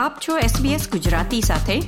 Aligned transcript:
આપ 0.00 0.18
છો 0.28 0.38
SBS 0.38 0.90
ગુજરાતી 0.90 1.40
સાથે. 1.40 1.80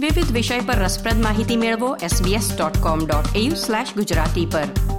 વિવિધ 0.00 0.32
વિષય 0.32 0.60
પર 0.60 0.74
રસપ્રદ 0.74 1.22
માહિતી 1.22 1.56
મેળવો 1.56 1.96
sbs.com.au/gujarati 1.96 4.52
પર. 4.52 4.95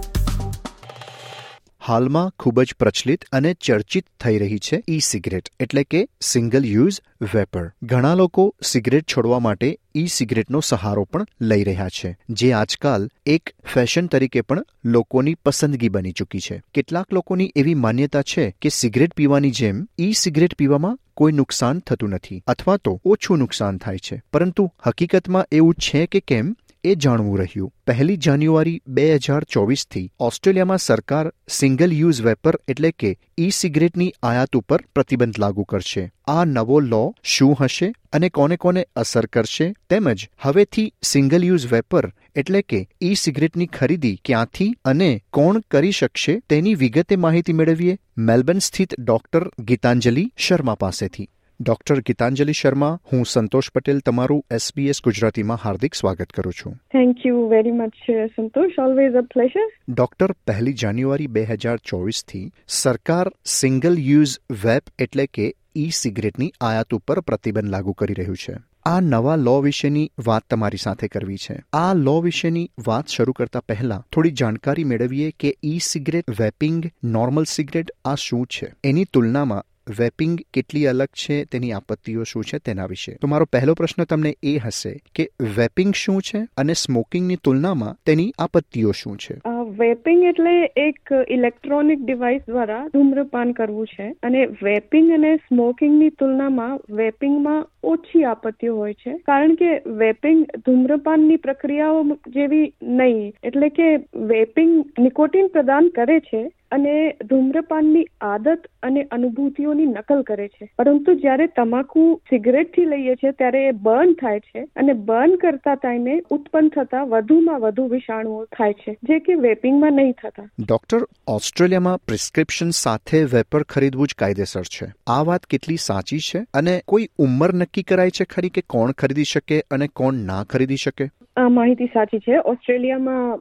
હાલમાં 1.88 2.32
ખૂબ 2.40 2.62
જ 2.62 2.76
પ્રચલિત 2.80 3.26
અને 3.32 3.54
ચર્ચિત 3.54 4.06
થઈ 4.24 4.38
રહી 4.38 4.60
છે 4.60 4.80
ઈ 4.90 5.00
સિગરેટ 5.00 5.52
એટલે 5.60 5.84
કે 5.84 6.02
સિંગલ 6.22 6.66
યુઝ 6.66 6.98
વેપર 7.34 7.66
ઘણા 7.84 8.16
લોકો 8.16 8.46
સિગરેટ 8.64 9.08
છોડવા 9.08 9.40
માટે 9.40 9.70
ઈ 9.96 10.08
સિગરેટનો 10.08 10.60
સહારો 10.62 11.04
પણ 11.04 11.26
લઈ 11.42 11.64
રહ્યા 11.64 11.90
છે, 11.90 12.12
જે 12.30 12.52
આજકાલ 12.54 13.08
એક 13.26 13.54
ફેશન 13.74 14.08
તરીકે 14.08 14.42
પણ 14.42 14.66
લોકોની 14.86 15.36
પસંદગી 15.36 15.90
બની 15.90 16.12
ચૂકી 16.12 16.40
છે. 16.40 16.62
કેટલાક 16.74 17.14
લોકોની 17.14 17.52
એવી 17.56 17.76
માન્યતા 17.76 18.22
છે 18.22 18.52
કે 18.62 18.70
સિગરેટ 18.70 19.14
પીવાની 19.14 19.52
જેમ 19.52 19.82
ઈ 20.00 20.14
સિગરેટ 20.14 20.56
પીવામાં 20.56 21.00
કોઈ 21.14 21.32
નુકસાન 21.32 21.80
થતું 21.80 22.10
નથી 22.10 22.44
અથવા 22.48 22.78
તો 22.78 23.00
ઓછું 23.06 23.40
નુકસાન 23.40 23.78
થાય 23.78 23.98
છે. 23.98 24.22
પરંતુ 24.34 24.72
હકીકતમાં 24.88 25.46
એવું 25.52 25.74
છે 25.74 26.06
કે 26.06 26.20
કેમ? 26.20 26.56
એ 26.84 26.96
જાણવું 26.96 27.40
રહ્યું. 27.40 27.74
પહેલી 27.88 28.18
જાન્યુઆરી 28.18 28.82
બે 28.88 29.16
હજાર 29.16 29.44
ચોવીસથી 29.44 30.12
ઓસ્ટ્રેલિયામાં 30.20 30.78
સરકાર 30.78 31.34
સિંગલ 31.48 31.94
યુઝ 31.94 32.22
વેપર 32.22 32.60
એટલે 32.68 32.92
કે 32.92 33.18
ઈ 33.38 33.50
સિગરેટની 33.50 34.14
આયાત 34.24 34.56
ઉપર 34.56 34.82
પ્રતિબંધ 34.96 35.40
લાગુ 35.40 35.64
કરશે. 35.64 36.12
આ 36.28 36.46
નવો 36.46 36.80
લો 36.80 37.16
શું 37.24 37.58
હશે 37.62 37.94
અને 38.14 38.30
કોને 38.30 38.56
કોને 38.56 38.88
અસર 38.96 39.26
કરશે 39.26 39.74
તેમજ 39.90 40.28
હવેથી 40.42 40.92
સિંગલ 41.02 41.46
યુઝ 41.46 41.68
વેપર 41.74 42.12
એટલે 42.36 42.62
કે 42.62 42.88
ઈ 43.02 43.16
સિગરેટની 43.16 43.66
ખરીદી 43.66 44.20
ક્યાંથી 44.26 44.74
અને 44.86 45.24
કોણ 45.30 45.62
કરી 45.72 45.92
શકશે 45.92 46.40
તેની 46.50 46.76
વિગતે 46.76 47.16
માહિતી 47.16 47.54
મેળવીએ 47.54 47.98
મેલબર્ન 48.18 48.60
સ્થિત 48.60 49.00
ડોક્ટર 49.00 49.48
ગીતાંજલિ 49.60 50.32
શર્મા 50.38 50.76
પાસેથી. 50.76 51.30
ડોક્ટર 51.62 52.00
ગીતાંજલિ 52.00 52.54
શર્મા 52.54 53.00
હું 53.14 53.26
સંતોષ 53.26 53.72
પટેલ 53.72 54.00
તમારું 54.00 54.46
એસબીએસ 54.52 55.02
ગુજરાતીમાં 55.04 55.60
હાર્દિક 55.64 55.94
સ્વાગત 55.94 56.30
કરું 56.30 56.54
છું. 56.54 56.74
Thank 56.74 57.26
you 57.26 57.38
very 57.50 57.72
much 57.72 57.94
Santosh. 58.36 58.80
Always 58.80 59.14
a 59.14 59.22
pleasure 59.22 59.94
doctor 59.94 60.32
પહેલી 60.32 60.74
જાન્યુઆરી 60.74 61.28
બે 61.28 61.44
હજાર 61.44 61.78
ચોવીસથી 61.78 62.52
સરકાર 62.68 63.32
સિંગલ 63.46 64.00
યુઝ 64.00 64.40
વેપ 64.64 64.84
એટલે 65.00 65.26
કે 65.26 65.54
ઈ 65.76 65.90
સિગરેટની 65.94 66.52
આયાત 66.62 66.94
ઉપર 66.94 67.20
પ્રતિબંધ 67.20 67.70
લાગુ 67.70 67.92
કરી 67.92 68.14
રહ્યું 68.14 68.38
છે. 68.38 68.54
આ 68.86 69.00
નવા 69.00 69.36
લો 69.36 69.60
વિશેની 69.62 70.12
વાત 70.28 70.44
તમારી 70.50 70.78
સાથે 70.78 71.08
કરવી 71.08 71.38
છે. 71.38 71.56
આ 71.74 71.94
લો 71.94 72.22
વિશેની 72.22 72.70
વાત 72.88 73.08
શરૂ 73.08 73.32
કરતા 73.32 73.60
પહેલા 73.60 74.06
થોડી 74.16 74.32
જાણકારી 74.32 74.84
મેળવીએ 74.84 75.32
કે 75.40 75.56
E 75.64 75.80
cigarette 75.82 76.30
vaping 76.40 76.86
normal 77.04 77.44
cigarette 77.44 77.92
આ 78.06 78.16
શું 78.16 78.46
છે? 78.46 78.72
એની 78.84 79.04
તુલનામાં 79.14 79.64
વેપિંગ 80.00 80.40
કેટલી 80.54 80.88
અલગ 80.88 81.08
છે, 81.08 81.46
તેની 81.46 81.72
આપત્તિઓ 81.72 82.24
શું 82.24 82.44
છે, 82.44 82.58
તેના 82.58 82.86
વિશે. 82.86 83.14
તો 83.22 83.28
મારો 83.28 83.46
પહેલો 83.46 83.74
પ્રશ્ન 83.74 84.04
તમને 84.04 84.36
એ 84.44 84.58
હશે 84.58 85.02
કે 85.16 85.30
વેપિંગ 85.58 85.94
શું 85.96 86.22
છે 86.22 86.48
અને 86.58 86.74
સ્મોકિંગની 86.74 87.36
તુલનામાં 87.36 87.98
તેની 88.06 88.34
આપત્તિઓ 88.40 88.92
શું 88.92 89.18
છે? 89.18 89.36
વેપિંગ 89.78 90.24
એટલે 90.24 90.72
એક 90.78 91.10
ઇલેક્ટ્રોનિક 91.30 92.00
ડિવાઇસ 92.06 92.42
દ્વારા 92.48 92.88
ધૂમ્રપાન 92.88 93.52
કરવું 93.52 93.88
છે 93.88 94.16
અને 94.24 94.46
વેપિંગ 94.46 95.12
અને 95.12 95.36
સ્મોકિંગની 95.36 96.10
તુલનામાં 96.10 96.80
વેપિંગમાં 96.90 97.68
ઓછી 97.88 98.24
આપત્તિઓ 98.24 98.76
હોય 98.76 98.94
છે. 98.94 99.18
કારણ 99.18 99.56
કે 99.56 99.82
વેપિંગ 99.86 100.46
ધૂમ્રપાનની 100.66 101.36
પ્રક્રિયાઓ 101.36 102.04
જેવી 102.28 102.74
નહીં, 102.84 103.34
એટલે 103.44 103.70
કે 103.70 103.96
વેપિંગ 104.16 104.86
નિકોટિન 105.00 105.48
પ્રદાન 105.48 105.90
કરે 105.96 106.20
છે 106.20 106.52
અને 106.72 106.94
ધૂમ્રપાનની 107.30 108.06
આદત 108.22 108.62
અને 108.84 109.04
અનુભૂતિઓની 109.12 109.86
નકલ 109.86 110.22
કરે 110.22 110.48
છે. 110.48 110.70
પરંતુ 110.78 111.14
જ્યારે 111.14 111.48
તમાકુ 111.48 112.22
સિગરેટથી 112.30 112.86
લઈએ 112.86 113.16
છીએ, 113.16 113.32
ત્યારે 113.32 113.68
એ 113.68 113.72
બર્ન 113.72 114.14
થાય 114.14 114.40
છે 114.40 114.64
અને 114.76 114.94
બર્ન 114.94 115.36
કરતા 115.36 115.76
ટાઈમે 115.76 116.22
ઉત્પન્ન 116.30 116.70
થતા 116.70 117.04
વધુમાં 117.04 117.60
વધુ 117.60 117.88
વિષાણુઓ 117.88 118.46
થાય 118.46 118.74
છે, 118.74 118.98
જે 119.04 119.20
કે 119.20 119.34
વેપિંગમાં 119.34 119.94
નહીં 119.94 120.12
થતા. 120.12 120.50
ડોક્ટર, 120.70 121.00
ઓસ્ટ્રેલિયામાં 121.28 121.98
પ્રિસ્ક્રિપ્શન 121.98 122.70
સાથે 122.70 123.24
વેપર 123.24 123.64
ખરીદવું 123.64 124.08
જ 124.08 124.16
કાયદેસર 124.18 124.62
છે. 124.62 124.88
આ 125.08 125.24
વાત 125.24 125.46
કેટલી 125.46 125.78
સાચી 125.80 126.20
છે? 126.20 126.40
અને 126.54 126.82
કોઈ 126.88 127.10
ઉંમર 127.18 127.54
નક્કી 127.54 127.77
કરાય 127.84 128.10
છે 128.10 128.26
ખરી 128.26 128.50
કે 128.50 128.62
કોણ 128.62 128.92
ખરીદી 128.92 129.24
શકે 129.24 129.64
અને 129.72 129.88
કોણ 129.88 130.14
ના 130.14 130.44
ખરીદી 130.44 130.76
શકે? 130.76 131.08
આ 131.38 131.50
માહિતી 131.50 131.86
સાચી 131.86 132.20
છે. 132.20 132.38
ઓસ્ટ્રેલિયામાં 132.38 133.40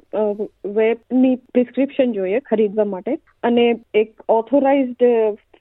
વેબની 0.73 1.37
પ્રિસ્ક્રિપ્શન 1.37 2.13
જોઈએ 2.13 2.41
ખરીદવા 2.41 2.85
માટે. 2.85 3.19
અને 3.43 3.75
એક 3.95 4.15
ઓથોરાઇઝડ 4.29 5.05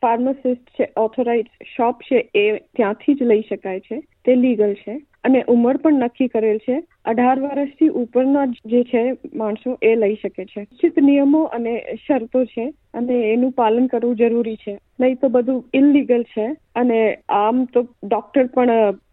ફાર્માસિસ્ટ 0.01 0.61
છે 0.61 0.91
ઓથોરાઇઝ 0.97 1.45
શોપ 1.77 2.01
છે, 2.01 2.29
એ 2.35 2.57
ત્યાંથી 2.57 3.13
જ 3.13 3.23
લઈ 3.23 3.41
શકાય 3.41 3.79
છે. 3.79 3.99
તે 3.99 4.35
લીગલ 4.35 4.73
છે. 4.73 5.01
અને 5.25 5.43
ઉંમર 5.47 5.77
પણ 5.77 5.93
નક્કી 5.93 6.27
કરેલ 6.27 6.57
છે. 6.57 6.83
અઢાર 7.05 7.39
વર્ષથી 7.39 7.87
ઉપરના 7.87 8.45
જે 8.45 8.83
છે 8.83 9.03
માણસો 9.33 9.77
એ 9.83 9.95
લઈ 9.95 10.15
શકે 10.15 10.45
છે. 10.45 10.61
નિશ્ચિત 10.61 10.99
નિયમો 10.99 11.43
અને 11.43 11.73
શરતો 12.07 12.45
છે 12.45 12.65
અને 12.93 13.15
એનું 13.33 13.51
પાલન 13.51 13.87
કરવું 13.87 14.15
જરૂરી 14.15 14.55
છે. 14.55 14.77
નહીં 14.99 15.15
તો 15.15 15.29
બધું 15.29 15.63
ઇલીગલ 15.73 16.23
છે 16.23 16.45
અને 16.75 16.99
આમ 17.29 17.65
તો 17.65 17.81
ડોક્ટર 18.03 18.45
પણ 18.45 18.69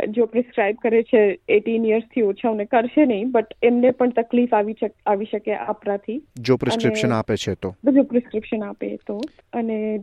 જો 0.08 0.26
પ્રિસ્ક્રાઇબ 0.26 0.76
કરે 0.82 1.02
છે 1.02 1.22
એટીન 1.48 1.86
યર્સથી 1.86 2.22
ઓછાઓને 2.22 2.64
કરશે 2.64 3.06
નહીં 3.06 3.30
બટ 3.30 3.56
એમને 3.62 3.90
પણ 3.90 4.10
તકલીફ 4.10 4.54
આવી 4.54 4.76
આવી 5.06 5.28
શકે 5.30 5.54
આપણાથી. 5.54 6.22
જો 6.40 6.56
પ્રિસ્ક્રિપ્શન 6.56 7.12
આપે 7.12 7.36
છે 7.36 7.54
તો? 7.54 7.74
જો 7.94 8.02
પ્રિસ્ક્રિપ્શન 8.02 8.64
આપે 8.64 8.96
તો. 9.06 9.20
અને 9.52 10.00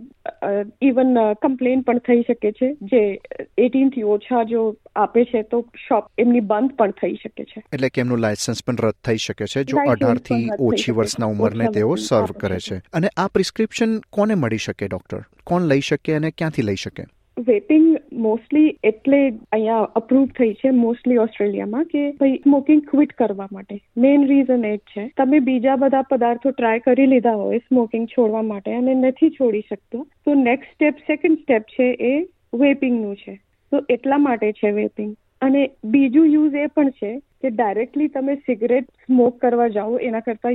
ઇવન 0.82 1.18
કમ્પ્લેન 1.42 1.82
પણ 1.82 1.98
થઈ 1.98 2.22
શકે 2.22 2.52
છે. 2.52 2.74
જે 2.82 3.20
એટીનથી 3.58 4.04
ઓછા 4.04 4.44
જો 4.44 4.76
આપે 4.96 5.26
છે 5.26 5.42
તો 5.42 5.66
શોપ 6.00 6.12
એમની 6.18 6.40
બંધ 6.40 6.72
પણ 6.72 6.92
થઈ 6.92 7.14
શકે 7.14 7.44
છે. 7.44 7.64
એટલે 7.74 7.90
કે 7.90 8.02
એમનું 8.02 8.18
લાયસન્સ 8.18 8.64
પણ 8.64 8.76
રદ 8.76 8.94
થઈ 9.06 9.18
શકે 9.18 9.46
છે 9.46 9.64
જો 9.64 9.78
અઢારથી 9.78 10.50
ઓછી 10.60 10.92
વર્ષના 10.92 11.26
ઉંમરને 11.26 11.66
તેઓ 11.74 11.96
સર્વ 11.96 12.26
કરે 12.26 12.60
છે. 12.60 12.78
અને 12.94 13.08
આ 13.18 13.28
પ્રિસ્ક્રિપ્શન 13.28 14.00
કોને 14.00 14.36
મળી 14.36 14.58
શકે 14.58 14.88
ડોક્ટર 14.88 15.22
કોણ 15.44 15.62
લઈ 15.62 15.80
શકે 15.80 16.14
અને 16.14 16.32
ક્યાંથી 16.32 16.62
લઈ 16.62 16.76
શકે? 16.76 17.04
વેપિંગ 17.48 17.98
મોસ્ટલી 18.14 18.78
એટલે 18.84 19.30
અહીંયા 19.30 19.78
અપ્રૂવ 19.78 20.26
થઈ 20.26 20.54
છે 20.54 20.70
મોસ્ટલી 20.70 21.18
ઓસ્ટ્રેલિયામાં 21.18 21.86
કે 21.86 22.12
ભાઈ 22.12 22.36
સ્મોકિંગ 22.36 22.82
ક્વિટ 22.82 23.14
કરવા 23.14 23.48
માટે. 23.52 23.82
મેઇન 23.98 24.28
રીઝન 24.28 24.66
એ 24.66 24.78
જ 24.78 24.80
છે. 24.80 25.14
તમે 25.18 25.40
બીજા 25.40 25.76
બધા 25.76 26.02
પદાર્થો 26.02 26.52
ટ્રાય 26.52 26.80
કરી 26.80 27.06
લીધા 27.06 27.32
હોય 27.32 27.58
સ્મોકિંગ 27.58 28.08
છોડવા 28.08 28.42
માટે 28.42 28.76
અને 28.76 28.94
નથી 28.94 29.30
છોડી 29.30 29.64
શકતો 29.70 30.08
તો 30.26 30.34
નેક્સ્ટ 30.34 30.74
સ્ટેપ 30.74 30.96
સેકન્ડ 30.98 31.38
સ્ટેપ 31.38 31.62
છે 31.62 31.84
એ 31.84 32.22
વેપિંગનું 32.54 33.16
છે. 33.16 33.42
તો 33.72 33.86
એટલા 33.90 34.18
માટે 34.18 34.52
છે 34.52 34.72
વેપિંગ 34.72 35.16
અને 35.42 35.72
બીજું 35.84 36.26
યુઝ 36.26 36.56
એ 36.56 36.68
પણ 36.68 36.90
છે 36.90 37.22
કે 37.42 37.50
ડાયરેક્ટલી 37.50 38.08
તમે 38.08 38.36
સિગરેટ 38.36 38.84
સ્મોક 38.84 39.40
કરવા 39.40 39.68
જાઓ 39.68 39.98
એના 39.98 40.20
કરતા 40.20 40.50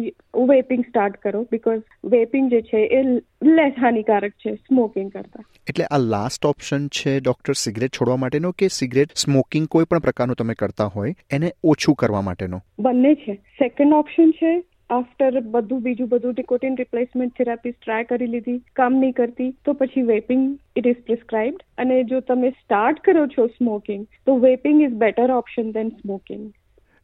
વેપિંગ 0.47 0.85
સ્ટાર્ટ 0.85 1.17
કરો 1.17 1.47
બીકોઝ 1.53 1.83
વેપિંગ 2.05 2.51
જે 2.51 2.63
છે 2.63 2.77
એ 2.77 3.03
લેસ 3.43 3.73
હાનિકારક 3.81 4.33
છે 4.33 4.55
સ્મોકિંગ 4.55 5.13
કરતા. 5.13 5.45
એટલે 5.69 5.85
આ 5.85 5.99
લાસ્ટ 5.99 6.47
ઓપ્શન 6.47 6.87
છે 6.89 7.21
ડોક્ટર 7.21 7.53
સિગરેટ 7.53 7.91
છોડવા 7.91 8.17
માટેનો 8.17 8.53
કે 8.53 8.69
સિગરેટ 8.69 9.09
સ્મોકિંગ 9.17 9.67
કોઈ 9.67 9.85
પણ 9.85 9.99
પ્રકારનું 9.99 10.37
તમે 10.37 10.55
કરતા 10.55 10.85
હોય 10.85 11.15
એને 11.31 11.53
ઓછું 11.65 11.95
કરવા 11.95 12.23
માટેનો? 12.23 12.61
બંને 12.79 13.15
છે. 13.15 13.35
સેકન્ડ 13.35 13.93
ઓપ્શન 13.93 14.31
છે 14.31 14.74
આફ્ટર 14.91 15.41
બધું 15.41 15.83
બીજું 15.83 16.09
બધું 16.09 16.35
ડિકોટિન 16.35 16.77
રિપ્લેસમેન્ટ 16.77 17.33
થેરાપી 17.33 17.71
ટ્રાય 17.71 18.05
કરી 18.05 18.27
લીધી 18.27 18.59
કામ 18.59 18.95
નહીં 18.95 19.13
કરતી 19.13 19.51
તો 19.51 19.73
પછી 19.73 20.03
વેપિંગ 20.03 20.59
ઇટ 20.77 20.87
ઇઝ 20.87 20.97
પ્રિસ્ક્રાઇબ્ડ 20.97 21.63
અને 21.79 22.05
જો 22.05 22.21
તમે 22.21 22.51
સ્ટાર્ટ 22.51 23.01
કરો 23.01 23.27
છો 23.27 23.47
સ્મોકિંગ 23.47 24.07
તો 24.27 24.39
vaping 24.39 24.83
is 24.83 24.91
better 24.91 25.31
option 25.31 25.73
than 25.73 25.89
smoking 25.89 26.53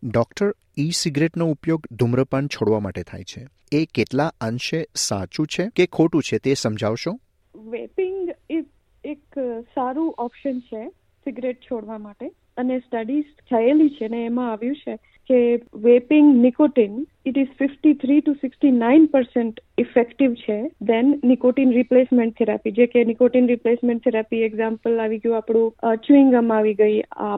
doctor 0.04 0.52
E 0.78 0.90
સિગરેટનો 0.90 1.50
ઉપયોગ 1.50 1.86
ધૂમ્રપાન 1.92 2.46
છોડવા 2.46 2.80
માટે 2.80 3.02
થાય 3.02 3.22
છે. 3.22 3.46
એ 3.72 3.84
કેટલા 3.94 4.32
અંશે 4.40 4.86
સાચું 4.94 5.46
છે 5.46 5.70
કે 5.76 5.86
ખોટું 5.86 6.22
છે 6.22 6.38
તે 6.38 6.54
સમજાવશો? 6.54 7.18
વેપિંગ 7.56 8.28
ઇઝ 8.50 8.64
એક 9.04 9.38
સારું 9.74 10.14
ઓપ્શન 10.18 10.60
છે 10.60 10.88
સિગરેટ 11.24 11.60
છોડવા 11.60 11.98
માટે. 11.98 12.30
અને 12.56 12.78
સ્ટડીઝ 12.78 13.24
થયેલી 13.24 13.88
છે 13.88 14.08
ને 14.08 14.24
એમાં 14.24 14.52
આવ્યું 14.52 14.76
છે 14.76 14.98
કે 15.30 15.40
vaping 15.82 16.30
nicotine 16.42 16.94
it 17.26 17.36
is 17.36 17.50
fifty 17.58 17.96
three 17.96 18.20
to 18.20 18.32
sixty 18.34 18.70
nine 18.76 19.04
percent 19.08 19.60
effective 19.78 20.34
છે. 20.36 20.56
દેન 20.82 21.12
નિકોટિન 21.22 21.74
રિપ્લેસમેન્ટ 21.74 22.36
થેરાપી 22.36 22.72
જે 22.72 22.86
કે 22.86 23.04
નિકોટિન 23.04 23.48
રિપ્લેસમેન્ટ 23.48 24.04
થેરાપી 24.04 24.42
એક્ઝામ્પલ 24.42 24.98
આવી 24.98 25.18
ગયું 25.18 25.36
આપણું 25.36 25.98
ચ્યુઇંગમ 26.02 26.50
આવી 26.50 26.74
ગઈ 26.74 26.96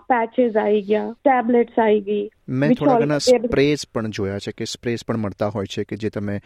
પેચેસ 0.09 0.57
આવી 0.57 0.83
ગયા 0.83 1.11
ટેબ્લેટ્સ 1.21 1.79
આવી 1.79 2.05
ગઈ 2.09 2.25
મેં 2.53 2.75
થોડા 2.75 2.99
ઘણા 2.99 3.19
સ્પ્રેસ 3.19 3.87
પણ 3.89 4.11
જોયા 4.11 4.39
છે 4.39 4.53
કે 4.53 4.65
સ્પ્રેસ 4.67 5.05
પણ 5.07 5.17
મળતા 5.19 5.49
હોય 5.49 5.67
છે 5.67 5.85
કે 5.85 5.97
જે 5.97 6.11
તમે 6.11 6.39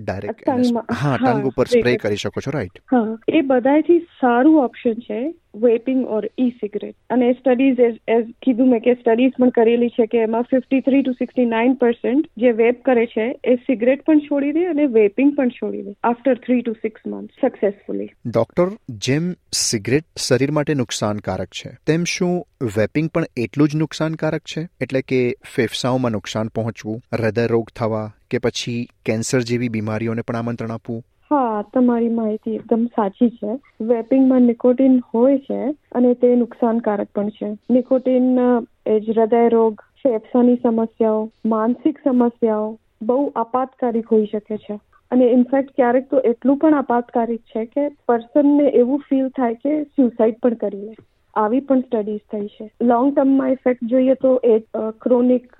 ડાયરેક્ટ 0.00 0.48
હા 0.94 1.16
ટંગ 1.16 1.46
ઉપર 1.46 1.66
સ્પ્રે 1.66 1.82
કરી- 1.82 1.98
કરી 1.98 2.16
શકો 2.16 2.40
છો 2.40 2.50
રાઈટ 2.50 2.82
હા 2.92 3.06
એ 3.30 3.40
બધાથી 3.44 3.98
સારું 4.20 4.60
ઓપ્શન 4.64 5.00
છે 5.00 5.20
વેપિંગ 5.62 6.00
ઓર 6.08 6.22
ઈ 6.38 6.50
સિગરેટ 6.60 6.96
અને 7.10 7.32
સ્ટડીઝ 7.32 7.80
એઝ 8.08 8.30
કીધું 8.42 8.68
મેં 8.68 8.80
કે 8.80 8.94
સ્ટડીઝ 8.94 9.36
પણ 9.38 9.50
કરેલી 9.50 9.90
છે 9.90 10.06
કે 10.06 10.22
એમાં 10.22 10.42
fifty 10.44 10.80
three 10.80 11.02
to 11.02 11.12
sixty 11.12 11.46
nine 11.46 11.76
percent 11.76 12.30
જે 12.36 12.52
વેપ 12.52 12.82
કરે 12.82 13.06
છે 13.06 13.26
એ 13.44 13.56
સિગરેટ 13.66 14.04
પણ 14.04 14.20
છોડી 14.20 14.52
દે 14.52 14.64
અને 14.66 14.86
વેપિંગ 14.92 15.30
પણ 15.36 15.50
છોડી 15.50 15.82
દે 15.82 15.94
after 16.04 16.38
three 16.38 16.62
to 16.62 16.76
six 16.82 17.06
month 17.06 17.46
successfully 17.46 18.10
doctor 18.30 18.68
જેમ 19.06 19.30
સિગરેટ 19.60 20.08
શરીર 20.18 20.50
માટે 20.50 20.74
નુકસાનકારક 20.74 21.48
છે 21.54 21.74
તેમ 21.86 22.04
શું 22.06 22.34
વેપિંગ 22.76 23.08
પણ 23.10 23.30
એટલું 23.36 23.68
જ 23.68 23.76
નુકસાનકારક 23.76 24.42
છે? 24.46 24.68
એટલે 24.80 25.02
કે 25.02 25.20
ફેફસાઓમાં 25.32 26.10
નુકસાન 26.10 26.48
પહોંચવું, 26.48 27.00
હૃદય 27.12 27.46
રોગ 27.46 27.66
થવા 27.76 28.10
કે 28.30 28.38
પછી 28.38 28.88
કેન્સર 29.06 29.40
જેવી 29.40 29.68
બીમારીઓને 29.68 30.22
પણ 30.22 30.36
આમંત્રણ 30.36 30.70
આપવું? 30.70 31.02
હા, 31.30 31.62
તમારી 31.74 32.08
માહિતી 32.08 32.54
એકદમ 32.54 32.86
સાચી 32.86 33.30
છે. 33.30 33.60
વેપિંગમાં 33.80 34.42
નિકોટિન 34.42 35.00
હોય 35.14 35.38
છે 35.38 35.70
અને 35.70 36.14
તે 36.14 36.34
નુકસાનકારક 36.34 37.08
પણ 37.14 37.28
છે. 37.28 37.58
નિકોટિન 37.70 38.38
એજ 38.86 39.04
જ 39.04 39.18
હૃદય 39.18 39.48
રોગ, 39.48 39.80
ફેફસાની 39.80 40.56
સમસ્યાઓ, 40.56 41.30
માનસિક 41.46 41.98
સમસ્યાઓ 41.98 42.78
બહુ 43.02 43.32
આપાતકારિક 43.36 44.06
હોઈ 44.06 44.26
શકે 44.26 44.56
છે. 44.56 44.80
અને 45.10 45.24
ઇનફેક્ટ 45.24 45.70
ક્યારેક 45.76 46.10
તો 46.10 46.18
એટલું 46.18 46.56
પણ 46.56 46.74
આપાતકારિક 46.74 47.40
છે 47.40 47.64
કે 47.64 47.88
પર્સનને 47.88 48.68
એવું 48.68 48.98
ફીલ 48.98 49.28
થાય 49.28 49.54
કે 49.54 49.82
સ્યુસાઇડ 49.82 50.36
પણ 50.42 50.54
કરી 50.54 50.80
લે. 50.80 50.94
આવી 51.36 51.60
પણ 51.60 51.80
સ્ટડીઝ 51.80 52.20
થઈ 52.32 52.46
છે. 52.46 52.70
લોંગ 52.82 53.14
ટર્મમાં 53.14 53.50
ઇફેક્ટ 53.50 53.84
જોઈએ 53.84 54.14
તો 54.14 54.40
એ 54.44 54.58
ક્રોનિક 55.02 55.52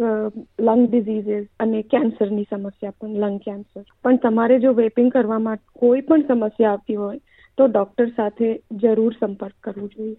લંગ 0.61 0.91
ડિઝીઝીસ 0.91 1.47
અને 1.61 1.83
કેન્સરની 1.83 2.47
સમસ્યા 2.51 2.91
પણ 2.91 3.09
લંગ 3.17 3.39
કેન્સર 3.41 3.85
પણ 4.05 4.17
તમારે 4.17 4.59
જો 4.59 4.73
વેપિંગ 4.73 5.13
કરવામાં 5.13 5.59
કોઈ 5.77 6.01
પણ 6.01 6.29
સમસ્યા 6.29 6.73
આવતી 6.73 6.95
હોય, 6.95 7.21
તો 7.59 7.67
ડોક્ટર 7.67 8.09
સાથે 8.09 8.53
જરૂર 8.73 9.17
સંપર્ક 9.21 9.55
કરવો 9.63 9.87
જોઈએ. 9.87 10.17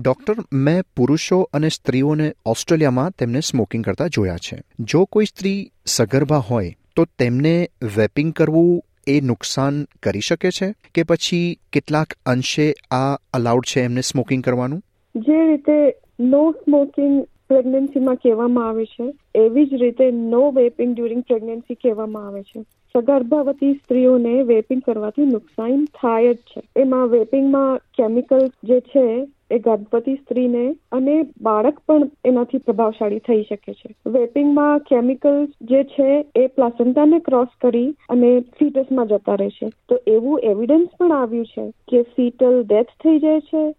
ડોક્ટર 0.00 0.34
મેં 0.52 0.82
પુરુષો 0.96 1.40
અને 1.52 1.68
સ્ત્રીઓને 1.68 2.32
ઓસ્ટ્રેલિયામાં 2.46 3.10
તેમને 3.10 3.40
સ્મોકિંગ 3.40 3.84
કરતા 3.84 4.06
જોયા 4.06 4.36
છે. 4.36 4.58
જો 4.80 5.04
કોઈ 5.04 5.24
સ્ત્રી 5.24 5.70
સગર્ભા 5.86 6.42
હોય, 6.50 6.74
તો 6.96 7.04
તેમને 7.18 7.54
વેપિંગ 7.96 8.32
કરવું 8.32 8.82
એ 9.06 9.20
નુકસાન 9.20 9.84
કરી 10.02 10.20
શકે 10.20 10.50
છે? 10.50 10.74
કે 10.94 11.02
પછી 11.02 11.58
કેટલાક 11.72 12.14
અંશે 12.26 12.74
આ 12.90 13.14
અલાઉડ 13.34 13.64
છે 13.66 13.80
એમને 13.80 14.00
સ્મોકિંગ 14.00 14.44
કરવાનું? 14.44 14.82
જે 15.16 15.46
રીતે 15.46 15.94
નો 16.20 16.50
સ્મોકિંગ 16.50 17.24
પ્રેગ્નન્સીમાં 17.48 18.14
કહેવામાં 18.14 18.68
આવે 18.68 18.84
છે, 18.84 19.12
એવી 19.34 19.66
જ 19.66 19.74
રીતે 19.74 20.10
નો 20.10 20.50
વેપિંગ 20.50 20.94
ડ્યુરિંગ 20.94 21.22
પ્રેગ્નન્સી 21.22 21.74
કહેવામાં 21.74 22.26
આવે 22.26 22.42
છે. 22.42 22.60
સગર્ભવતી 22.62 23.72
સ્ત્રીઓને 23.72 24.42
વેપિંગ 24.42 24.82
કરવાથી 24.82 25.22
નુકસાન 25.22 25.84
થાય 25.84 26.34
જ 26.34 26.36
છે. 26.36 26.62
એમાં 26.76 27.08
વેપિંગમાં 27.08 27.78
કેમિકલ 27.78 28.50
જે 28.64 28.80
છે, 28.80 29.28
એ 29.50 29.58
ગર્ભવતી 29.58 30.14
સ્ત્રીને 30.14 30.74
અને 30.92 31.22
બાળક 31.42 31.78
પણ 31.86 32.10
એનાથી 32.24 32.58
પ્રભાવશાળી 32.58 33.18
થઈ 33.18 33.42
શકે 33.42 33.72
છે. 33.72 33.94
વેપિંગમાં 34.06 34.78
કેમિકલ્સ 34.78 35.48
જે 35.62 35.84
છે, 35.84 36.24
એ 36.36 36.46
પ્લાસેન્ટાને 36.46 37.18
ક્રોસ 37.18 37.48
કરી 37.60 37.94
અને 38.08 38.40
ફીટસમાં 38.40 39.06
જતા 39.06 39.34
રહે 39.34 39.50
છે. 39.50 39.70
તો 39.88 39.98
એવું 40.06 40.40
એવિડન્સ 40.40 40.88
પણ 40.98 41.12
આવ્યું 41.12 41.46
છે 41.46 41.70
કે 41.88 42.02
ફીટલ 42.02 42.64
ડેથ 42.66 42.86
થઈ 42.86 43.18
જાય 43.18 43.40
છે 43.40 43.74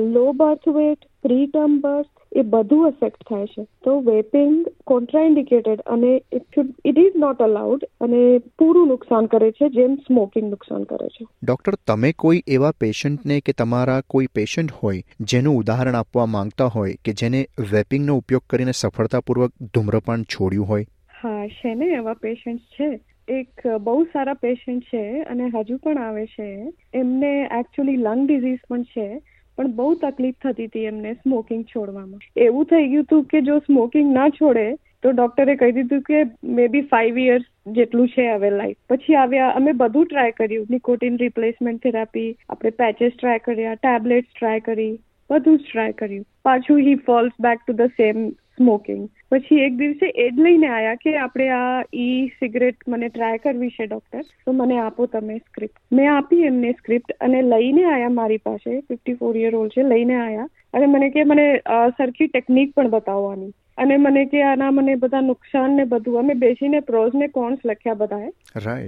low 0.00 0.32
birth 0.32 0.68
weight 0.68 0.98
preterm 1.46 1.80
birth 1.80 2.06
એ 2.36 2.42
બધું 2.42 2.86
અફેક્ટ 2.86 3.22
થાય 3.28 3.46
છે. 3.46 3.64
તો 3.84 4.00
વેપિંગ 4.00 4.66
કોન્ટ્રાઇન્ડિકેટેડ 4.86 5.80
અને 5.80 6.22
it 6.32 6.42
should 6.42 6.66
it 6.84 6.98
is 6.98 7.16
not 7.16 7.42
allowed 7.42 7.84
અને 8.00 8.38
પૂરું 8.38 8.88
નુકસાન 8.88 9.26
કરે 9.26 9.50
છે 9.50 9.68
જેમ 9.68 9.94
સ્મોકિંગ 9.94 10.50
નુકસાન 10.50 10.82
કરે 10.82 11.08
છે. 11.08 11.26
ડોક્ટર 11.44 11.74
તમે 11.86 12.12
કોઈ 12.12 12.42
એવા 12.48 12.70
પેશન્ટને 12.70 13.40
કે 13.40 13.52
તમારા 13.52 14.00
કોઈ 14.06 14.26
પેશન્ટ 14.26 14.70
હોય 14.82 15.02
જેનું 15.20 15.56
ઉદાહરણ 15.56 15.94
આપવા 15.94 16.26
માંગતા 16.26 16.66
હોય 16.66 16.94
કે 17.04 17.12
જેને 17.12 17.46
વેપિંગનો 17.72 18.16
ઉપયોગ 18.16 18.42
કરીને 18.50 18.72
સફળતાપૂર્વક 18.72 19.50
ધૂમ્રપાન 19.74 20.22
છોડ્યું 20.22 20.68
હોય? 20.68 20.86
હા 21.22 21.48
છે 21.48 21.74
ને 21.74 21.86
એવા 21.86 22.14
પેશન્ટ 22.14 22.60
છે. 22.60 23.00
એક 23.28 23.66
બહુ 23.80 24.04
સારા 24.04 24.34
પેશન્ટ 24.34 24.82
છે 24.82 25.22
અને 25.22 25.48
હજુ 25.48 25.76
પણ 25.76 25.98
આવે 25.98 26.26
છે. 26.26 26.72
એમને 26.94 27.48
એકચ્યુઅલી 27.58 27.96
લંગ 27.96 28.26
ડિઝીઝ 28.26 28.58
પણ 28.68 28.82
છે. 28.82 29.22
પણ 29.58 29.76
બહુ 29.76 29.94
તકલીફ 29.94 30.38
થતી 30.42 30.66
હતી 30.66 30.84
એમને 30.84 31.12
સ્મોકિંગ 31.14 31.64
છોડવામાં. 31.64 32.26
એવું 32.36 32.64
થઈ 32.64 32.88
ગયું 32.88 33.04
હતું 33.04 33.24
કે 33.24 33.40
જો 33.40 33.58
સ્મોકિંગ 33.58 34.12
ના 34.12 34.28
છોડે, 34.28 34.66
તો 35.02 35.12
ડોક્ટરે 35.12 35.56
કહી 35.56 35.72
દીધું 35.72 36.02
કે 36.02 36.22
મે 36.58 36.68
બી 36.68 36.86
ફાઈવ 36.92 37.18
યર્સ 37.18 37.46
જેટલું 37.72 38.08
છે 38.08 38.28
હવે 38.30 38.50
લાઈફ 38.50 38.78
પછી 38.88 39.14
આવ્યા, 39.14 39.50
અમે 39.50 39.72
બધું 39.72 40.06
ટ્રાય 40.06 40.30
કર્યું. 40.30 40.66
નિકોટિન 40.70 41.16
રિપ્લેસમેન્ટ 41.16 41.82
થેરાપી 41.82 42.30
આપણે 42.48 42.70
પેચેસ 42.70 43.12
ટ્રાય 43.16 43.38
કર્યા 43.38 43.74
ટેબ્લેટ્સ 43.74 44.32
ટ્રાય 44.32 44.60
કરી, 44.60 44.94
બધું 45.30 45.58
જ 45.58 45.62
ટ્રાય 45.62 45.92
કર્યું. 45.92 46.26
પાછું 46.44 46.78
he 46.78 46.94
falls 47.06 47.32
back 47.40 47.64
to 47.66 47.72
the 47.72 47.96
same 47.96 48.26
smoking 48.56 49.08
પછી 49.30 49.60
એક 49.60 49.74
દિવસે 49.76 50.06
એ 50.06 50.30
જ 50.30 50.40
લઈને 50.40 50.66
આવ્યા 50.66 50.94
કે 50.94 51.16
આપણે 51.16 51.48
આ 51.48 51.82
ઈ 51.94 52.26
સિગરેટ 52.26 52.76
મને 52.88 53.08
ટ્રાય 53.08 53.38
કરવી 53.38 53.68
છે 53.68 53.86
ડોક્ટર 53.86 54.20
તો 54.20 54.52
મને 54.52 54.78
આપો 54.78 55.06
તમે 55.06 55.38
સ્ક્રિપ્ટ 55.38 55.76
મેં 55.92 56.16
આપી 56.16 56.36
એમને 56.36 56.72
સ્ક્રિપ્ટ 56.72 57.12
અને 57.20 57.42
લઈને 57.42 57.84
આવ્યા 57.84 58.08
મારી 58.08 58.36
પાસે 58.36 58.80
ફિફ્ટી 58.80 59.14
ફોર 59.14 59.36
યર 59.36 59.56
ઓલ્ડ 59.56 59.72
છે 59.72 59.82
લઈને 59.82 60.14
આવ્યા 60.14 60.48
અને 60.74 60.86
મને 60.86 61.10
કે 61.10 61.24
મને 61.24 61.60
સરખી 61.98 62.26
ટેકનિક 62.26 62.74
પણ 62.74 62.90
બતાવવાની. 62.90 63.52
અને 63.78 63.96
મને 63.96 64.24
કે 64.24 64.42
આના 64.42 64.70
મને 64.70 64.94
બધા 64.94 65.20
નુકસાન 65.20 65.70
ને 65.70 65.84
બધું 65.84 66.18
અમે 66.18 66.34
બેસીને 66.34 66.80
પ્રોઝ 66.80 67.14
ને 67.14 67.28
કોન્સ 67.28 67.58
લખ્યા 67.64 67.94
બધાએ. 67.94 68.28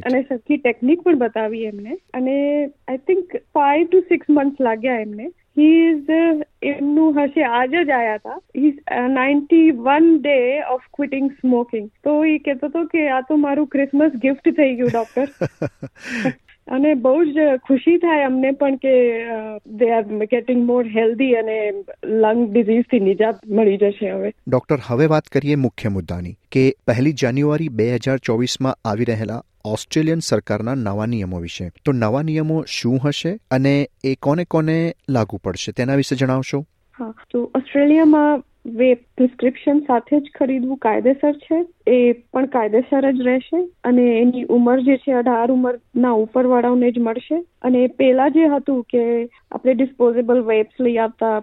અને 0.01 0.23
સરખી 0.23 0.57
ટેકનિક 0.57 1.01
પણ 1.01 1.19
બતાવી 1.19 1.65
એમને. 1.65 1.97
અને 2.15 2.67
I 2.89 2.97
think 2.97 3.37
five 3.37 3.87
to 3.87 4.01
six 4.01 4.27
month 4.31 4.61
લાગ્યા 4.61 4.95
એમને. 4.95 5.31
હી 5.59 6.17
એમનું 6.65 7.17
હશે 7.17 7.47
આજ 7.51 7.73
જ 7.73 7.93
આવ્યા 7.93 8.17
હતા 8.17 8.39
he 8.57 8.73
ninety 9.11 9.65
one 9.81 10.11
day 10.19 10.37
of 10.69 10.91
quitting 10.95 11.31
smoking 11.39 11.89
તો 12.03 12.19
એ 12.25 12.35
કહેતો 12.41 12.69
હતો 12.69 12.85
કે 12.89 13.07
આ 13.11 13.23
તો 13.23 13.39
મારું 13.39 13.69
ક્રિસમસ 13.69 14.21
ગિફ્ટ 14.21 14.53
થઈ 14.57 14.75
ગયું 14.75 14.91
ડોક્ટર 14.91 16.37
અને 16.69 16.95
બહુ 16.95 17.25
જ 17.25 17.37
ખુશી 17.57 17.99
થાય 17.99 18.25
અમને 18.25 18.51
પણ 18.51 18.77
કે 18.77 19.25
they 19.67 19.91
are 19.91 20.03
getting 20.03 20.65
more 20.65 20.87
healthy 20.87 21.35
અને 21.35 21.73
લંગ 22.05 22.53
ડિઝીઝથી 22.53 23.01
નિજાત 23.01 23.35
મળી 23.47 23.77
જશે 23.77 24.11
હવે. 24.11 24.33
ડોક્ટર 24.49 24.79
હવે 24.87 25.07
વાત 25.07 25.23
કરીએ 25.23 25.55
મુખ્ય 25.55 25.89
મુદ્દાની 25.89 26.33
કે 26.53 26.75
પહેલી 26.87 27.13
જાન્યુઆરી 27.13 27.69
બે 27.69 27.95
હજાર 27.95 28.17
ચોવીસમાં 28.17 28.89
આવી 28.89 29.05
રહેલા 29.05 29.43
ઓસ્ટ્રેલિયન 29.65 30.19
સરકારના 30.19 30.75
નવા 30.75 31.07
નિયમો 31.07 31.39
વિશે. 31.39 31.71
તો 31.85 31.93
નવા 31.93 32.23
નિયમો 32.23 32.65
શું 32.69 33.01
હશે 33.05 33.39
અને 33.51 33.89
એ 34.05 34.15
કોને 34.15 34.45
કોને 34.45 34.95
લાગુ 35.09 35.37
પડશે 35.37 35.73
તેના 35.73 35.95
વિશે 35.95 36.17
જણાવશો? 36.17 36.67
હા 36.99 37.15
તો 37.31 37.51
ઓસ્ટ્રેલિયામાં 37.55 38.43
વેપ 38.65 39.01
પ્રિસ્ક્રિપ્શન 39.17 39.81
સાથે 39.81 40.15
જ 40.17 40.31
ખરીદવું 40.35 40.79
કાયદેસર 40.79 41.33
છે, 41.39 41.59
એ 41.87 42.13
પણ 42.13 42.47
કાયદેસર 42.47 43.07
જ 43.13 43.27
રહેશે 43.27 43.61
અને 43.85 44.05
એની 44.21 44.45
ઉંમર 44.49 44.81
જે 44.81 44.97
છે, 44.97 45.13
અઢાર 45.13 45.51
ઉંમરના 45.51 46.15
ઉપરવાળાઓને 46.15 46.93
જ 46.93 46.99
મળશે. 46.99 47.43
અને 47.63 47.87
પેલા 47.99 48.29
જે 48.29 48.49
હતું 48.49 48.83
કે 48.89 49.05
આપણે 49.53 49.75
ડિસ્પોઝેબલ 49.75 50.43
વેપ્સ 50.43 50.81
લઈ 50.81 50.97
આવતા 50.99 51.37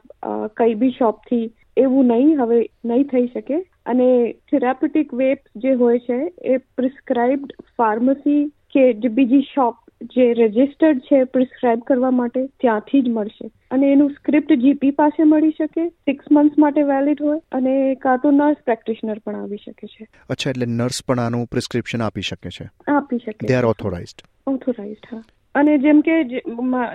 કઈ 0.57 0.75
બી 0.75 0.91
શોપથી 0.91 1.45
એવું 1.77 2.05
નહીં, 2.07 2.35
હવે 2.39 2.59
નહીં 2.85 3.07
થઈ 3.07 3.27
શકે. 3.27 3.63
અને 3.85 4.33
થેરાપ્યુટિક 4.51 5.13
વેપ 5.13 5.39
જે 5.55 5.73
હોય 5.73 5.99
છે, 5.99 6.19
એ 6.41 6.57
પ્રિસ્ક્રાઇબ્ડ 6.57 7.57
ફાર્મસી 7.77 8.43
કે 8.73 8.93
જે 8.93 9.07
બીજી 9.09 9.41
શોપ 9.41 9.75
જે 10.01 10.33
રજિસ્ટર્ડ 10.33 10.99
છે 10.99 11.23
પ્રિસ્ક્રાઇબ 11.23 11.79
કરવા 11.79 12.11
માટે 12.11 12.47
ત્યાંથી 12.47 13.01
જ 13.01 13.09
મળશે. 13.09 13.51
અને 13.71 13.91
એનું 13.91 14.09
સ્ક્રિપ્ટ 14.09 14.53
જીપી 14.53 14.91
પાસે 14.91 15.23
મળી 15.23 15.51
શકે 15.51 15.89
સિક્સ 15.89 16.25
મંથ્સ 16.31 16.57
માટે 16.57 16.81
વેલિડ 16.81 17.21
હોય 17.21 17.41
અને 17.51 17.95
કાં 17.95 18.17
તો 18.17 18.31
નર્સ 18.31 18.57
પ્રેક્ટિશનર 18.65 19.19
પણ 19.19 19.35
આવી 19.35 19.57
શકે 19.57 19.87
છે. 19.87 20.07
અચ્છા 20.29 20.49
એટલે 20.49 20.65
નર્સ 20.65 21.03
પણ 21.07 21.19
આનું 21.19 21.45
પ્રિસ્ક્રિપ્શન 21.45 22.01
આપી 22.01 22.21
શકે 22.21 22.49
છે? 22.49 22.69
આપી 22.87 23.17
શકે 23.17 23.47
દે 23.47 23.53
આર 23.53 23.65
ઓથોરાઇઝડ 23.65 24.49
ઓથોરાઇઝ્ડ 24.49 25.15
હા. 25.15 25.23
અને 25.55 25.77
જેમ 25.77 26.01
કે 26.01 26.15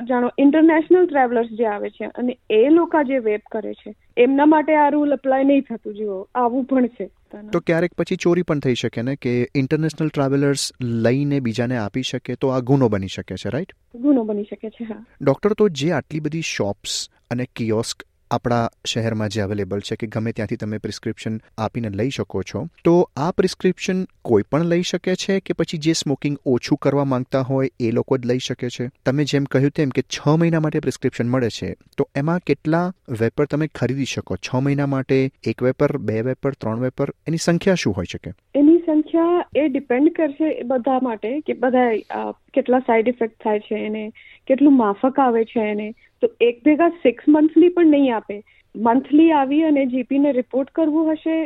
જાણો 0.09 0.31
ઇન્ટરનેશનલ 0.39 1.07
ટ્રાવેલર્સ 1.07 1.53
જે 1.53 1.67
આવે 1.67 1.91
છે 1.91 2.11
અને 2.15 2.33
એ 2.51 2.61
લોકો 2.71 3.03
જે 3.05 3.21
વેપ 3.21 3.49
કરે 3.53 3.73
છે 3.75 3.95
એમના 4.17 4.47
માટે 4.47 4.77
આ 4.77 4.91
રૂલ 4.91 5.13
અપ્લાય 5.13 5.45
નહીં 5.45 5.63
થતું 5.63 5.95
જુઓ 5.95 6.19
આવું 6.35 6.67
પણ 6.67 6.89
છે. 6.89 7.09
તો 7.53 7.61
ક્યારેક 7.61 7.95
પછી 7.95 8.17
ચોરી 8.17 8.43
પણ 8.43 8.61
થઈ 8.61 8.75
શકે 8.75 9.03
ને 9.03 9.17
કે 9.17 9.33
ઇન્ટરનેશનલ 9.55 10.09
ટ્રાવેલર્સ 10.09 10.67
લઈને 10.81 11.41
બીજાને 11.41 11.77
આપી 11.77 12.03
શકે 12.03 12.37
તો 12.37 12.51
આ 12.51 12.61
ગુનો 12.65 12.89
બની 12.89 13.09
શકે 13.09 13.35
છે 13.37 13.51
રાઈટ 13.51 13.75
ગુનો 14.01 14.25
બની 14.25 14.45
શકે 14.45 14.71
છે 14.71 14.85
હા. 14.85 15.01
ડોક્ટર 15.21 15.55
તો 15.55 15.69
જે 15.75 15.93
આટલી 15.93 16.21
બધી 16.21 16.47
શોપ્સ 16.51 17.01
અને 17.31 17.47
કિયોસ્ક 17.57 18.10
આપણા 18.31 18.71
શહેરમાં 18.87 19.29
જે 19.29 19.41
અવેલેબલ 19.41 19.81
છે 19.81 19.97
કે 19.97 20.07
ગમે 20.07 20.33
ત્યાંથી 20.33 20.57
તમે 20.57 20.79
પ્રિસ્ક્રિપ્શન 20.79 21.41
આપીને 21.59 21.89
લઈ 21.89 22.11
શકો 22.11 22.43
છો, 22.43 22.69
તો 22.85 23.11
આ 23.17 23.31
પ્રિસ્ક્રિપ્શન 23.31 24.07
કોઈ 24.25 24.43
પણ 24.43 24.65
લઈ 24.65 24.83
શકે 24.83 25.15
છે 25.15 25.41
કે 25.41 25.53
પછી 25.53 25.79
જે 25.79 25.93
સ્મોકિંગ 25.93 26.39
ઓછું 26.47 26.79
કરવા 26.79 27.05
માંગતા 27.05 27.41
હોય 27.41 27.69
એ 27.81 27.91
લોકો 27.91 28.19
જ 28.19 28.27
લઈ 28.27 28.39
શકે 28.39 28.69
છે? 28.69 28.91
તમે 29.07 29.25
જેમ 29.25 29.45
કહ્યું 29.45 29.71
તેમ 29.71 29.91
કે 29.91 30.03
છ 30.03 30.29
મહિના 30.29 30.61
માટે 30.61 30.81
પ્રિસ્ક્રિપ્શન 30.81 31.29
મળે 31.29 31.49
છે, 31.49 31.77
તો 31.97 32.09
એમાં 32.15 32.39
કેટલા 32.39 32.93
વેપર 33.09 33.45
તમે 33.45 33.67
ખરીદી 33.67 34.05
શકો? 34.05 34.37
છ 34.37 34.55
મહિના 34.55 34.87
માટે 34.87 35.31
એક 35.45 35.63
વેપર, 35.63 35.97
બે 35.97 36.23
વેપર, 36.23 36.53
ત્રણ 36.53 36.81
વેપર, 36.81 37.11
એની 37.27 37.37
સંખ્યા 37.37 37.75
શું 37.75 37.93
હોઈ 37.93 38.05
શકે? 38.11 38.33
એની 38.55 38.70
સંખ્યા 38.91 39.45
એ 39.57 39.67
ડિપેન્ડ 39.69 40.13
કરશે 40.13 40.53
બધા 40.63 41.01
માટે 41.03 41.33
કે 41.41 41.59
બધા 41.63 42.31
કેટલા 42.55 42.79
સાઈડ 42.87 43.09
ઇફેક્ટ 43.09 43.43
થાય 43.45 43.67
છે 43.67 43.83
એને, 43.87 44.05
કેટલું 44.47 44.77
માફક 44.77 45.21
આવે 45.21 45.45
છે 45.45 45.67
એને. 45.67 45.91
તો 46.23 46.31
એક 46.41 46.65
ભેગા 46.65 46.89
સિક્સ 47.03 47.29
મંથલી 47.29 47.69
પણ 47.69 47.87
નહીં 47.87 48.17
આપે. 48.17 48.43
મંથલી 48.75 49.33
આવી 49.33 49.63
અને 49.63 49.87
જીપીને 49.87 50.33
રિપોર્ટ 50.33 50.71
કરવું 50.71 51.13
હશે 51.13 51.37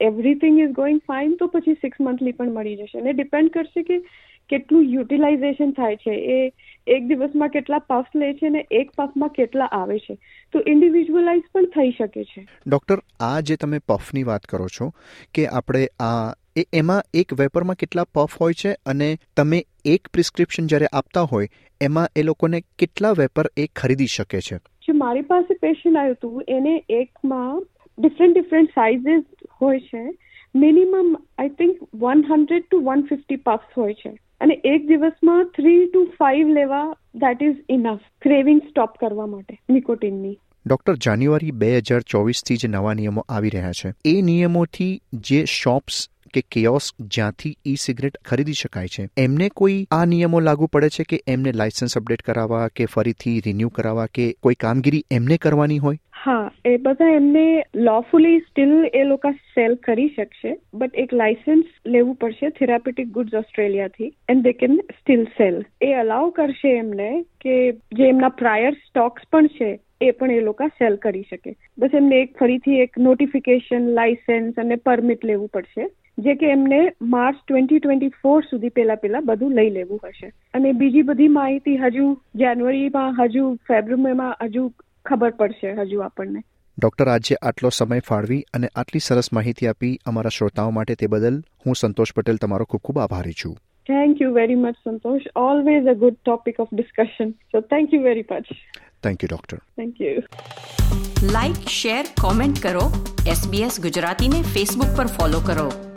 એવરીથિંગ 0.00 0.58
ઇઝ 0.60 0.72
ગોઈંગ 0.72 1.00
ફાઇન 1.08 1.36
તો 1.36 1.46
પછી 1.46 1.72
સિક્સ 1.74 2.00
મંથલી 2.00 2.32
પણ 2.32 2.52
મળી 2.52 2.76
જશે. 2.76 2.98
અને 2.98 3.12
ડિપેન્ડ 3.12 3.50
કરશે 3.50 3.82
કે 3.82 3.98
કેટલું 4.50 4.84
યુટિલાઇઝેશન 4.84 5.72
થાય 5.72 5.96
છે. 5.96 6.14
એ 6.36 6.38
એક 6.86 7.06
દિવસમાં 7.06 7.48
કેટલા 7.48 7.78
પફ 7.78 8.16
લે 8.16 8.32
છે 8.34 8.48
ને 8.48 8.66
એક 8.70 8.90
પફમાં 8.98 9.28
કેટલા 9.28 9.68
આવે 9.72 9.98
છે. 9.98 10.14
તો 10.52 10.62
ઇન્ડિવિજ્યુઅલાઇઝ 10.66 11.42
પણ 11.52 11.70
થઈ 11.76 11.90
શકે 11.98 12.24
છે. 12.24 12.46
ડોક્ટર 12.68 12.98
આ 13.20 13.40
જે 13.40 13.56
તમે 13.56 13.82
પફની 13.88 14.22
વાત 14.22 14.48
કરો 14.52 14.68
છો, 14.68 14.90
કે 15.34 15.46
આપણે 15.46 15.86
આ 16.00 16.32
એ 16.56 16.66
એમાં 16.72 17.02
એક 17.14 17.32
વેપરમાં 17.32 17.76
કેટલા 17.76 18.04
પફ 18.04 18.36
હોય 18.40 18.52
છે 18.52 18.76
અને 18.86 19.18
તમે 19.36 19.64
એક 19.84 20.08
પ્રિસ્ક્રિપ્શન 20.08 20.66
જ્યારે 20.66 20.86
આપતા 20.92 21.22
હોય 21.22 21.48
એમાં 21.80 22.08
એ 22.16 22.22
લોકોને 22.22 22.60
કેટલા 22.78 23.10
વેપર 23.10 23.50
એ 23.56 23.66
ખરીદી 23.66 24.06
શકે 24.06 24.40
છે? 24.40 24.56
જો 24.56 24.94
મારી 24.94 25.20
પાસે 25.20 25.54
પેશન્ટ 25.54 25.96
આવ્યું 25.96 26.14
હતું 26.14 26.44
એને 26.48 26.84
એકમાં 26.88 27.66
ડિફરન્ટ 27.98 28.34
ડિફરન્ટ 28.34 28.70
સાઇઝીસ 28.70 29.24
હોય 29.60 29.80
છે. 29.80 30.04
Minimum 30.54 31.16
I 31.38 31.48
think 31.48 31.76
one 31.94 32.24
hundred 32.30 32.62
to 32.70 32.80
one 32.80 33.02
fifty 33.02 33.36
puffs 33.36 33.78
હોય 33.78 33.94
છે. 33.94 34.10
અને 34.40 34.60
એક 34.64 34.86
દિવસમાં 34.86 35.44
થ્રી 35.44 35.86
ટુ 35.86 36.04
ફાઇવ 36.18 36.48
લેવા 36.48 36.94
that 37.14 37.42
is 37.42 37.56
enough 37.68 37.98
craving 38.22 38.60
stop 38.60 38.98
કરવા 39.00 39.26
માટે 39.26 39.58
નિકોટિનની 39.70 40.38
ડોક્ટર 40.66 40.94
જાન્યુઆરી 40.94 41.50
બે 41.50 41.78
હજાર 41.78 42.00
ચોવીસથી 42.00 42.56
જે 42.56 42.68
નવા 42.68 42.94
નિયમો 42.94 43.24
આવી 43.28 43.48
રહ્યા 43.48 43.72
છે. 43.72 43.92
એ 44.04 44.22
નિયમોથી 44.22 45.02
જે 45.12 45.44
શોપ્સ 45.44 46.08
કે 46.34 46.42
કેઓસ્ક 46.50 46.94
જ્યાંથી 47.00 47.56
ઈ 47.66 47.74
સિગરેટ 47.80 48.18
ખરીદી 48.24 48.52
શકાય 48.52 48.86
છે. 48.86 49.08
એમને 49.16 49.48
કોઈ 49.56 49.86
આ 49.90 50.04
નિયમો 50.04 50.40
લાગુ 50.40 50.66
પડે 50.66 50.88
છે 50.88 51.04
કે 51.08 51.20
એમને 51.28 51.52
લાયસન્સ 51.52 51.98
અપડેટ 51.98 52.22
કરાવવા 52.22 52.68
કે 52.68 52.84
ફરીથી 52.84 53.42
રિન્યુ 53.46 53.68
કરાવવા 53.68 54.06
કે 54.06 54.32
કોઈ 54.42 54.54
કામગીરી 54.54 55.04
એમને 55.10 55.36
કરવાની 55.36 55.78
હોય? 55.78 55.98
હા, 56.26 56.50
એ 56.64 56.76
બધા 56.76 57.16
એમને 57.16 57.64
લોફુલી 57.74 58.38
સ્ટીલ 58.38 58.72
એ 58.94 59.04
લોકો 59.04 59.30
સેલ 59.30 59.74
કરી 59.74 60.08
શકશે 60.08 60.56
બટ 60.74 60.94
એક 60.94 61.14
લાયસન્સ 61.14 61.64
લેવું 61.86 62.14
પડશે 62.14 62.50
therapeutic 62.50 63.08
goods 63.08 63.34
ઓસ્ટ્રેલિયાથી 63.34 64.12
and 64.28 64.44
they 64.44 64.52
can 64.52 64.76
still 64.76 65.24
sell 65.24 65.64
A 65.82 65.92
allow 65.92 66.30
કરશે 66.30 66.76
એમને 66.76 67.24
કે 67.40 67.72
જે 67.72 68.08
એમના 68.08 68.28
પ્રાયર 68.28 68.72
સ્ટોક્સ 68.72 69.22
પણ 69.32 69.46
છે, 69.46 69.80
એ 70.00 70.10
પણ 70.10 70.30
એ 70.30 70.40
લોકો 70.40 70.66
સેલ 70.66 70.96
કરી 70.96 71.24
શકે. 71.30 71.56
બસ 71.78 71.90
એમને 71.94 72.16
એક 72.16 72.38
ફરીથી 72.38 72.78
એક 72.78 72.98
નોટિફિકેશન 72.98 73.88
લાયસન્સ 73.88 74.54
અને 74.56 74.76
પરમિટ 74.76 75.24
લેવું 75.24 75.48
પડશે. 75.48 75.90
જે 76.20 76.34
કે 76.34 76.50
એમને 76.50 76.78
માર્ચ 77.14 77.36
ટ્વેન્ટી 77.48 77.78
ટ્વેન્ટી 77.78 78.08
ફોર 78.22 78.42
સુધી 78.50 78.68
પહેલા 78.68 78.94
પહેલા 78.94 79.20
બધું 79.20 79.52
લઈ 79.52 79.70
લેવું 79.70 80.00
હશે. 80.04 80.32
અને 80.54 80.72
બીજી 80.72 81.02
બધી 81.02 81.28
માહિતી 81.28 81.76
હજુ 81.76 82.06
જાન્યુઆરીમાં 82.36 83.18
હજુ 83.18 83.54
ફેબ્રુઆરીમાં 83.68 84.36
હજુ 84.44 84.72
ખબર 85.06 85.30
પડશે 85.30 85.72
હજુ 85.72 86.00
આપણને. 86.00 86.42
ડોક્ટર 86.78 87.08
આજે 87.08 87.36
આટલો 87.42 87.68
સમય 87.68 88.00
ફાળવી 88.08 88.44
અને 88.54 88.68
આટલી 88.74 88.98
સરસ 88.98 89.32
માહિતી 89.32 89.66
આપી 89.66 89.98
અમારા 90.06 90.28
શ્રોતાઓ 90.28 90.70
માટે 90.70 90.94
તે 90.94 91.06
બદલ 91.06 91.42
હું 91.66 91.74
સંતોષ 91.74 92.14
પટેલ 92.16 92.36
તમારો 92.36 92.64
ખૂબ 92.64 92.80
ખૂબ 92.80 92.98
આભારી 92.98 93.32
છું. 93.32 93.56
Thank 93.86 94.22
you 94.22 94.32
very 94.32 94.54
much 94.54 94.76
Santosh. 94.84 95.28
Always 95.36 95.86
a 95.86 95.94
good 95.94 96.14
topic 96.24 96.60
of 96.60 96.68
discussion 96.72 97.30
so 97.30 97.60
thank 97.60 97.94
you 97.94 98.02
very 98.02 98.26
much 98.30 98.58
thank 99.02 99.22
you 99.22 99.28
doctor 99.28 99.56
thank 99.56 100.00
you 100.00 100.22
like 101.32 101.62
share 101.68 102.02
comment 102.20 102.62
કરો. 102.62 102.90
એસબીએસ 103.28 103.80
ગુજરાતીને 103.80 104.42
ફેસબુક 104.42 104.90
પર 104.96 105.06
ફોલો 105.06 105.40
કરો. 105.40 105.89